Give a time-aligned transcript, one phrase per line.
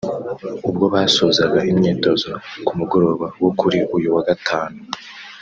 [0.69, 2.29] ubwo basozaga imyitozo
[2.65, 4.79] ku mugoroba wo kuri uyu wa Gatanu